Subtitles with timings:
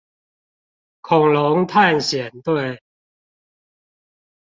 [1.01, 2.81] 恐龍探險隊